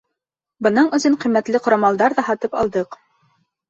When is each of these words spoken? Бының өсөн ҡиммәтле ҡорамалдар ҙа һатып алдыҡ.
Бының 0.67 0.89
өсөн 0.99 1.19
ҡиммәтле 1.25 1.63
ҡорамалдар 1.69 2.19
ҙа 2.19 2.29
һатып 2.33 2.61
алдыҡ. 2.65 3.03